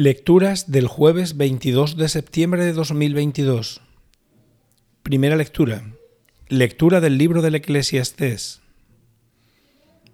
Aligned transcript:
Lecturas 0.00 0.70
del 0.70 0.86
jueves 0.86 1.36
22 1.36 1.96
de 1.96 2.08
septiembre 2.08 2.64
de 2.64 2.72
2022. 2.72 3.80
Primera 5.02 5.34
lectura. 5.34 5.82
Lectura 6.46 7.00
del 7.00 7.18
libro 7.18 7.42
del 7.42 7.56
Eclesiastés. 7.56 8.60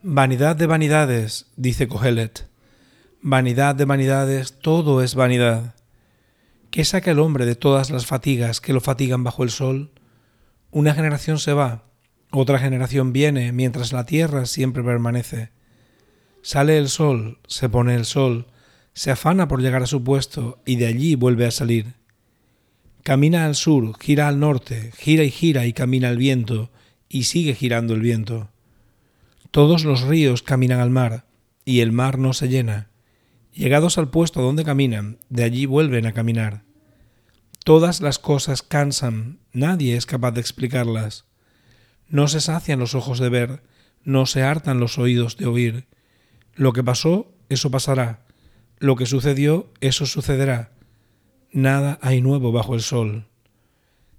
Vanidad 0.02 0.56
de 0.56 0.66
vanidades, 0.66 1.48
dice 1.56 1.86
Cogelet. 1.86 2.48
Vanidad 3.20 3.74
de 3.74 3.84
vanidades, 3.84 4.58
todo 4.58 5.02
es 5.02 5.14
vanidad. 5.14 5.74
¿Qué 6.70 6.86
saca 6.86 7.10
el 7.10 7.18
hombre 7.18 7.44
de 7.44 7.54
todas 7.54 7.90
las 7.90 8.06
fatigas 8.06 8.62
que 8.62 8.72
lo 8.72 8.80
fatigan 8.80 9.22
bajo 9.22 9.44
el 9.44 9.50
sol? 9.50 9.90
Una 10.70 10.94
generación 10.94 11.38
se 11.38 11.52
va, 11.52 11.84
otra 12.30 12.58
generación 12.58 13.12
viene, 13.12 13.52
mientras 13.52 13.92
la 13.92 14.06
tierra 14.06 14.46
siempre 14.46 14.82
permanece. 14.82 15.50
Sale 16.40 16.78
el 16.78 16.88
sol, 16.88 17.38
se 17.46 17.68
pone 17.68 17.94
el 17.94 18.06
sol, 18.06 18.46
se 18.94 19.10
afana 19.10 19.48
por 19.48 19.60
llegar 19.60 19.82
a 19.82 19.86
su 19.86 20.02
puesto 20.02 20.62
y 20.64 20.76
de 20.76 20.86
allí 20.86 21.16
vuelve 21.16 21.46
a 21.46 21.50
salir. 21.50 21.94
Camina 23.02 23.44
al 23.44 23.54
sur, 23.54 23.98
gira 24.00 24.28
al 24.28 24.40
norte, 24.40 24.92
gira 24.96 25.24
y 25.24 25.30
gira 25.30 25.66
y 25.66 25.74
camina 25.74 26.08
el 26.08 26.16
viento, 26.16 26.70
y 27.08 27.24
sigue 27.24 27.54
girando 27.54 27.94
el 27.94 28.00
viento. 28.00 28.48
Todos 29.50 29.84
los 29.84 30.02
ríos 30.02 30.42
caminan 30.42 30.80
al 30.80 30.90
mar, 30.90 31.26
y 31.64 31.80
el 31.80 31.92
mar 31.92 32.18
no 32.18 32.32
se 32.32 32.48
llena. 32.48 32.88
Llegados 33.52 33.98
al 33.98 34.08
puesto 34.08 34.40
donde 34.40 34.64
caminan, 34.64 35.18
de 35.28 35.44
allí 35.44 35.66
vuelven 35.66 36.06
a 36.06 36.12
caminar. 36.12 36.62
Todas 37.64 38.00
las 38.00 38.18
cosas 38.18 38.62
cansan, 38.62 39.38
nadie 39.52 39.96
es 39.96 40.06
capaz 40.06 40.32
de 40.32 40.40
explicarlas. 40.40 41.24
No 42.08 42.26
se 42.28 42.40
sacian 42.40 42.78
los 42.78 42.94
ojos 42.94 43.18
de 43.18 43.28
ver, 43.28 43.62
no 44.02 44.26
se 44.26 44.42
hartan 44.42 44.80
los 44.80 44.98
oídos 44.98 45.36
de 45.36 45.46
oír. 45.46 45.86
Lo 46.54 46.72
que 46.72 46.84
pasó, 46.84 47.32
eso 47.48 47.70
pasará. 47.70 48.23
Lo 48.84 48.96
que 48.96 49.06
sucedió, 49.06 49.72
eso 49.80 50.04
sucederá. 50.04 50.70
Nada 51.52 51.98
hay 52.02 52.20
nuevo 52.20 52.52
bajo 52.52 52.74
el 52.74 52.82
sol. 52.82 53.26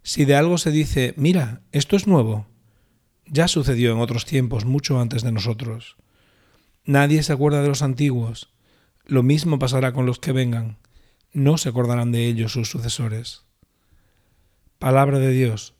Si 0.01 0.25
de 0.25 0.35
algo 0.35 0.57
se 0.57 0.71
dice, 0.71 1.13
mira, 1.17 1.61
esto 1.71 1.95
es 1.95 2.07
nuevo, 2.07 2.47
ya 3.27 3.47
sucedió 3.47 3.91
en 3.91 3.99
otros 3.99 4.25
tiempos 4.25 4.65
mucho 4.65 4.99
antes 4.99 5.21
de 5.21 5.31
nosotros. 5.31 5.97
Nadie 6.83 7.21
se 7.21 7.31
acuerda 7.31 7.61
de 7.61 7.67
los 7.67 7.83
antiguos, 7.83 8.55
lo 9.05 9.21
mismo 9.21 9.59
pasará 9.59 9.93
con 9.93 10.07
los 10.07 10.17
que 10.17 10.31
vengan. 10.31 10.79
No 11.31 11.59
se 11.59 11.69
acordarán 11.69 12.11
de 12.11 12.25
ellos 12.25 12.53
sus 12.53 12.67
sucesores. 12.67 13.43
Palabra 14.79 15.19
de 15.19 15.29
Dios. 15.29 15.75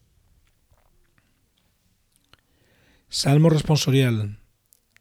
Salmo 3.09 3.49
responsorial. 3.49 4.37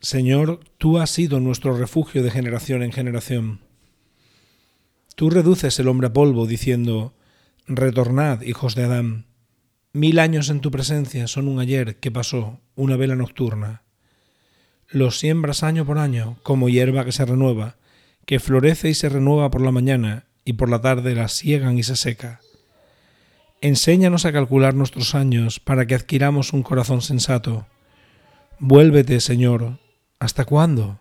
Señor, 0.00 0.60
tú 0.78 0.96
has 0.96 1.10
sido 1.10 1.38
nuestro 1.38 1.76
refugio 1.76 2.22
de 2.22 2.30
generación 2.30 2.82
en 2.82 2.90
generación. 2.90 3.63
Tú 5.14 5.30
reduces 5.30 5.78
el 5.78 5.88
hombre 5.88 6.08
a 6.08 6.12
polvo, 6.12 6.46
diciendo, 6.46 7.14
Retornad, 7.66 8.42
hijos 8.42 8.74
de 8.74 8.84
Adán. 8.84 9.26
Mil 9.92 10.18
años 10.18 10.50
en 10.50 10.60
tu 10.60 10.72
presencia 10.72 11.28
son 11.28 11.46
un 11.46 11.60
ayer 11.60 11.96
que 12.00 12.10
pasó, 12.10 12.60
una 12.74 12.96
vela 12.96 13.14
nocturna. 13.14 13.82
Los 14.88 15.20
siembras 15.20 15.62
año 15.62 15.86
por 15.86 15.98
año, 15.98 16.36
como 16.42 16.68
hierba 16.68 17.04
que 17.04 17.12
se 17.12 17.24
renueva, 17.24 17.76
que 18.26 18.40
florece 18.40 18.88
y 18.88 18.94
se 18.94 19.08
renueva 19.08 19.50
por 19.50 19.60
la 19.60 19.70
mañana, 19.70 20.26
y 20.44 20.54
por 20.54 20.68
la 20.68 20.80
tarde 20.80 21.14
la 21.14 21.28
siegan 21.28 21.78
y 21.78 21.84
se 21.84 21.94
seca. 21.94 22.40
Enséñanos 23.60 24.24
a 24.24 24.32
calcular 24.32 24.74
nuestros 24.74 25.14
años 25.14 25.60
para 25.60 25.86
que 25.86 25.94
adquiramos 25.94 26.52
un 26.52 26.64
corazón 26.64 27.02
sensato. 27.02 27.66
Vuélvete, 28.58 29.20
Señor. 29.20 29.78
¿Hasta 30.18 30.44
cuándo? 30.44 30.98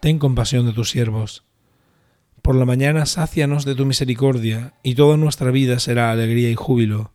Ten 0.00 0.20
compasión 0.20 0.66
de 0.66 0.72
tus 0.72 0.90
siervos. 0.90 1.47
Por 2.48 2.56
la 2.56 2.64
mañana 2.64 3.04
sácianos 3.04 3.66
de 3.66 3.74
tu 3.74 3.84
misericordia, 3.84 4.72
y 4.82 4.94
toda 4.94 5.18
nuestra 5.18 5.50
vida 5.50 5.78
será 5.80 6.10
alegría 6.10 6.48
y 6.48 6.54
júbilo. 6.54 7.12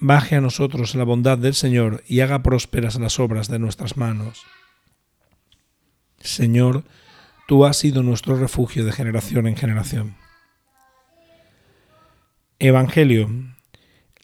Baje 0.00 0.34
a 0.34 0.40
nosotros 0.40 0.96
la 0.96 1.04
bondad 1.04 1.38
del 1.38 1.54
Señor 1.54 2.02
y 2.08 2.18
haga 2.18 2.42
prósperas 2.42 2.98
las 2.98 3.20
obras 3.20 3.46
de 3.46 3.60
nuestras 3.60 3.96
manos. 3.96 4.42
Señor, 6.18 6.82
Tú 7.46 7.64
has 7.64 7.76
sido 7.76 8.02
nuestro 8.02 8.34
refugio 8.34 8.84
de 8.84 8.90
generación 8.90 9.46
en 9.46 9.54
generación. 9.54 10.16
Evangelio. 12.58 13.30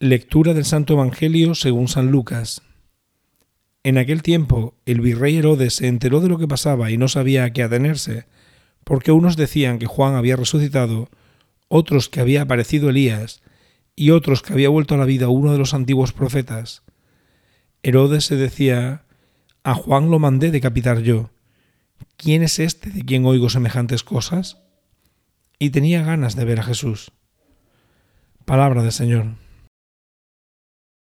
Lectura 0.01 0.55
del 0.55 0.65
Santo 0.65 0.95
Evangelio 0.95 1.55
según 1.55 1.87
San 1.87 2.11
Lucas. 2.11 2.63
En 3.85 3.97
aquel 3.97 4.25
tiempo 4.25 4.75
el 4.87 5.01
virrey 5.01 5.37
Herodes 5.37 5.75
se 5.75 5.87
enteró 5.87 6.21
de 6.21 6.29
lo 6.29 6.37
que 6.37 6.49
pasaba 6.49 6.91
y 6.91 6.97
no 6.97 7.07
sabía 7.07 7.45
a 7.45 7.53
qué 7.53 7.63
atenerse, 7.63 8.27
porque 8.87 9.11
unos 9.11 9.37
decían 9.37 9.81
que 9.81 9.87
Juan 9.87 10.15
había 10.15 10.37
resucitado, 10.37 11.09
otros 11.67 12.09
que 12.09 12.21
había 12.21 12.43
aparecido 12.43 12.89
Elías, 12.89 13.43
y 13.97 14.13
otros 14.13 14.43
que 14.43 14.53
había 14.53 14.69
vuelto 14.69 14.95
a 14.95 14.99
la 14.99 15.07
vida 15.07 15.29
uno 15.29 15.51
de 15.51 15.59
los 15.59 15.75
antiguos 15.75 16.13
profetas. 16.13 16.85
Herodes 17.83 18.25
se 18.27 18.37
decía, 18.37 19.03
a 19.65 19.75
Juan 19.75 20.11
lo 20.11 20.19
mandé 20.19 20.51
decapitar 20.53 21.01
yo 21.01 21.31
¿quién 22.17 22.43
es 22.43 22.59
este 22.59 22.91
de 22.91 23.05
quien 23.05 23.27
oigo 23.27 23.49
semejantes 23.49 24.03
cosas? 24.03 24.59
Y 25.59 25.71
tenía 25.71 26.03
ganas 26.03 26.37
de 26.37 26.45
ver 26.45 26.61
a 26.61 26.65
Jesús. 26.65 27.13
Palabra 28.45 28.83
del 28.83 28.93
Señor. 28.93 29.46